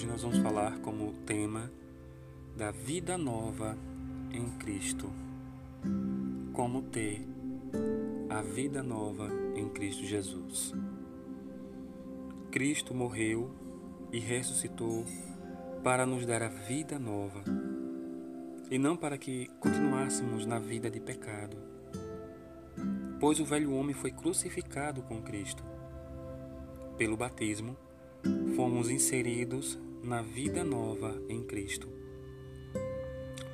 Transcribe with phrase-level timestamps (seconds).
[0.00, 1.70] Hoje nós vamos falar como tema
[2.56, 3.76] da vida nova
[4.32, 5.12] em Cristo.
[6.54, 7.28] Como ter
[8.30, 10.72] a vida nova em Cristo Jesus.
[12.50, 13.50] Cristo morreu
[14.10, 15.04] e ressuscitou
[15.84, 17.44] para nos dar a vida nova
[18.70, 21.58] e não para que continuássemos na vida de pecado.
[23.20, 25.62] Pois o velho homem foi crucificado com Cristo.
[26.96, 27.76] Pelo batismo,
[28.56, 31.88] fomos inseridos na vida nova em Cristo.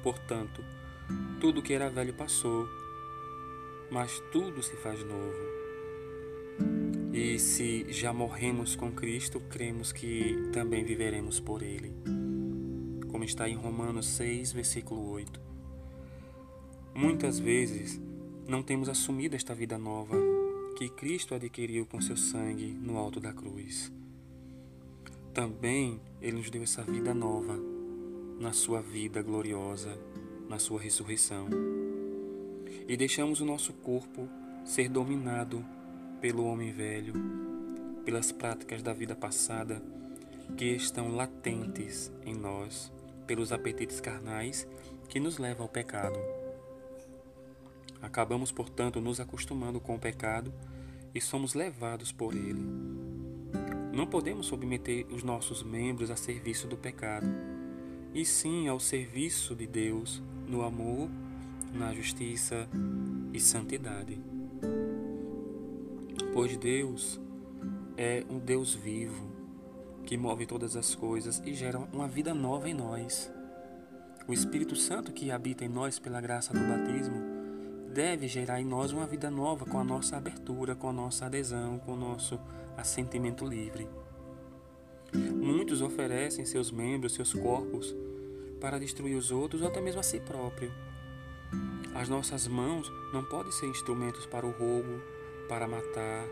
[0.02, 0.64] Portanto,
[1.40, 2.68] tudo que era velho passou,
[3.90, 5.56] mas tudo se faz novo.
[7.12, 11.92] E se já morremos com Cristo, cremos que também viveremos por Ele.
[13.08, 15.40] Como está em Romanos 6, versículo 8.
[16.94, 18.00] Muitas vezes
[18.46, 20.16] não temos assumido esta vida nova
[20.76, 23.90] que Cristo adquiriu com seu sangue no alto da cruz.
[25.36, 27.60] Também Ele nos deu essa vida nova
[28.40, 29.94] na sua vida gloriosa,
[30.48, 31.46] na sua ressurreição.
[32.88, 34.30] E deixamos o nosso corpo
[34.64, 35.62] ser dominado
[36.22, 37.12] pelo homem velho,
[38.02, 39.82] pelas práticas da vida passada
[40.56, 42.90] que estão latentes em nós,
[43.26, 44.66] pelos apetites carnais
[45.06, 46.18] que nos levam ao pecado.
[48.00, 50.50] Acabamos, portanto, nos acostumando com o pecado
[51.14, 53.05] e somos levados por ele.
[53.96, 57.26] Não podemos submeter os nossos membros a serviço do pecado,
[58.12, 61.08] e sim ao serviço de Deus no amor,
[61.72, 62.68] na justiça
[63.32, 64.20] e santidade.
[66.34, 67.18] Pois Deus
[67.96, 69.32] é um Deus vivo
[70.04, 73.32] que move todas as coisas e gera uma vida nova em nós.
[74.28, 77.16] O Espírito Santo que habita em nós pela graça do batismo
[77.94, 81.78] deve gerar em nós uma vida nova com a nossa abertura, com a nossa adesão,
[81.78, 82.38] com o nosso
[82.76, 83.88] assentimento livre.
[85.14, 87.94] Muitos oferecem seus membros, seus corpos,
[88.60, 90.72] para destruir os outros ou até mesmo a si próprio.
[91.94, 95.00] As nossas mãos não podem ser instrumentos para o roubo,
[95.48, 96.26] para matar,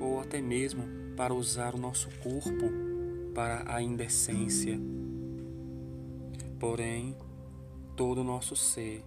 [0.00, 0.84] ou até mesmo
[1.16, 2.72] para usar o nosso corpo
[3.34, 4.80] para a indecência.
[6.58, 7.16] Porém,
[7.94, 9.04] todo o nosso ser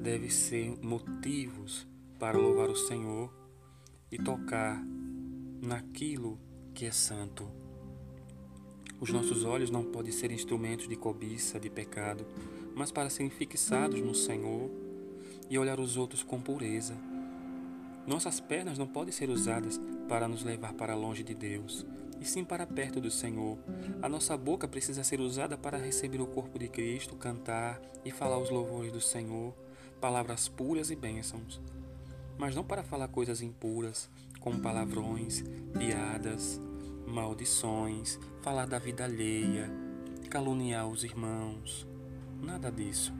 [0.00, 1.86] deve ser motivos
[2.18, 3.43] para louvar o Senhor
[4.14, 4.82] e tocar
[5.60, 6.38] naquilo
[6.72, 7.50] que é santo.
[9.00, 12.24] Os nossos olhos não podem ser instrumentos de cobiça, de pecado,
[12.74, 14.70] mas para serem fixados no Senhor
[15.50, 16.96] e olhar os outros com pureza
[18.06, 21.86] nossas pernas não podem ser usadas para nos levar para longe de Deus,
[22.20, 23.56] e sim para perto do Senhor.
[24.02, 28.36] A nossa boca precisa ser usada para receber o corpo de Cristo, cantar e falar
[28.38, 29.54] os louvores do Senhor,
[30.02, 31.62] palavras puras e bênçãos.
[32.38, 35.44] Mas não para falar coisas impuras, como palavrões,
[35.78, 36.60] piadas,
[37.06, 39.70] maldições, falar da vida alheia,
[40.28, 41.86] caluniar os irmãos.
[42.42, 43.12] Nada disso.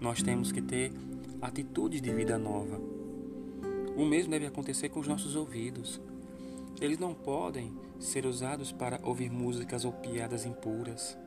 [0.00, 0.92] Nós temos que ter
[1.42, 2.98] atitudes de vida nova
[3.98, 6.00] o mesmo deve acontecer com os nossos ouvidos.
[6.80, 11.18] Eles não podem ser usados para ouvir músicas ou piadas impuras,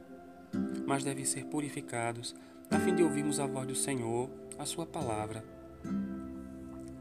[0.87, 2.33] mas devem ser purificados
[2.69, 5.43] a fim de ouvirmos a voz do Senhor, a Sua palavra.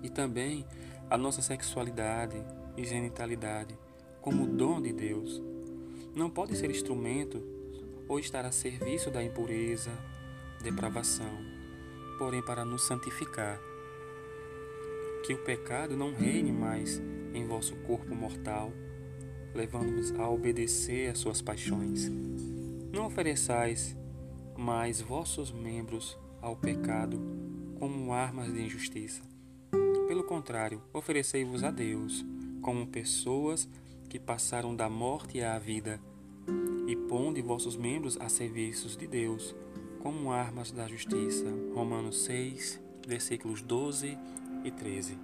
[0.03, 0.65] E também
[1.09, 2.37] a nossa sexualidade
[2.77, 3.79] e genitalidade,
[4.21, 5.43] como dom de Deus,
[6.15, 7.43] não pode ser instrumento
[8.09, 9.91] ou estar a serviço da impureza,
[10.63, 11.39] depravação,
[12.19, 13.61] porém para nos santificar
[15.25, 17.01] que o pecado não reine mais
[17.33, 18.73] em vosso corpo mortal,
[19.55, 22.11] levando-vos a obedecer às suas paixões.
[22.93, 23.97] Não ofereçais
[24.57, 27.21] mais vossos membros ao pecado
[27.79, 29.30] como armas de injustiça.
[30.11, 32.27] Pelo contrário, oferecei-vos a Deus
[32.61, 33.69] como pessoas
[34.09, 36.01] que passaram da morte à vida,
[36.89, 39.55] e ponde vossos membros a serviços de Deus
[40.03, 41.47] como armas da justiça.
[41.73, 44.19] Romanos 6, versículos 12
[44.65, 45.17] e 13.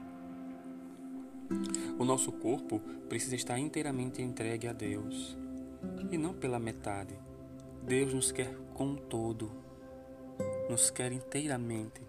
[1.98, 2.78] O nosso corpo
[3.08, 5.36] precisa estar inteiramente entregue a Deus
[6.12, 7.18] e não pela metade.
[7.82, 9.50] Deus nos quer com todo,
[10.70, 12.00] nos quer inteiramente.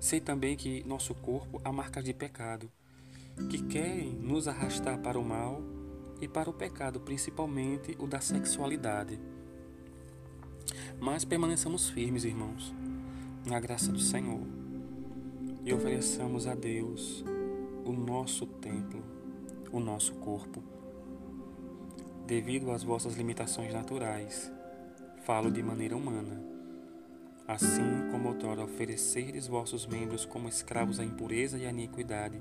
[0.00, 2.70] Sei também que nosso corpo há marcas de pecado
[3.50, 5.62] que querem nos arrastar para o mal
[6.20, 9.18] e para o pecado, principalmente o da sexualidade.
[11.00, 12.74] Mas permaneçamos firmes, irmãos,
[13.46, 14.40] na graça do Senhor
[15.64, 17.24] e ofereçamos a Deus
[17.84, 19.02] o nosso templo,
[19.72, 20.62] o nosso corpo.
[22.26, 24.52] Devido às vossas limitações naturais,
[25.24, 26.47] falo de maneira humana.
[27.48, 32.40] Assim como outrora oferecerdes vossos membros como escravos à impureza e à iniquidade,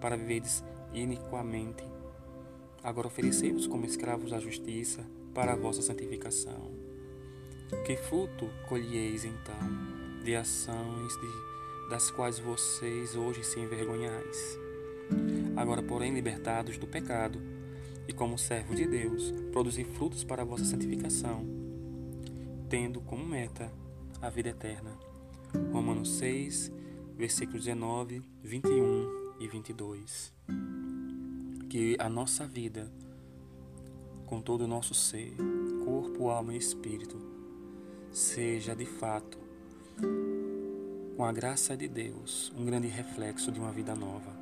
[0.00, 1.84] para viverdes iniquamente,
[2.82, 5.04] Agora oferecei-vos como escravos da justiça
[5.34, 6.70] para a vossa santificação.
[7.84, 14.58] Que fruto colheis então de ações de, das quais vocês hoje se envergonhais?
[15.56, 17.40] Agora, porém, libertados do pecado
[18.06, 21.44] e como servos de Deus, produzir frutos para a vossa santificação,
[22.68, 23.72] tendo como meta
[24.20, 24.90] a vida eterna.
[25.72, 26.72] Romanos 6,
[27.16, 30.32] versículos 19, 21 e 22.
[31.68, 32.90] Que a nossa vida,
[34.26, 35.34] com todo o nosso ser,
[35.84, 37.16] corpo, alma e espírito,
[38.10, 39.38] seja de fato,
[41.16, 44.36] com a graça de Deus, um grande reflexo de uma vida nova,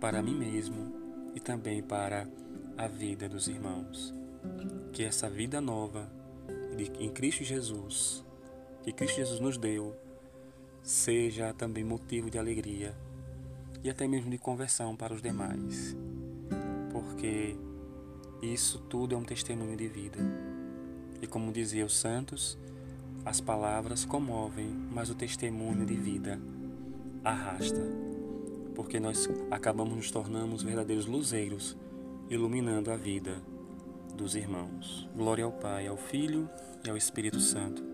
[0.00, 0.92] para mim mesmo
[1.34, 2.28] e também para
[2.76, 4.14] a vida dos irmãos.
[4.92, 6.10] Que essa vida nova
[6.98, 8.24] em Cristo Jesus,
[8.84, 9.96] que Cristo Jesus nos deu,
[10.82, 12.94] seja também motivo de alegria
[13.82, 15.96] e até mesmo de conversão para os demais,
[16.92, 17.56] porque
[18.42, 20.18] isso tudo é um testemunho de vida.
[21.22, 22.58] E como dizia os santos,
[23.24, 26.38] as palavras comovem, mas o testemunho de vida
[27.24, 27.80] arrasta,
[28.74, 31.74] porque nós acabamos nos tornando verdadeiros luzeiros,
[32.28, 33.40] iluminando a vida
[34.14, 35.08] dos irmãos.
[35.16, 36.50] Glória ao Pai, ao Filho
[36.84, 37.93] e ao Espírito Santo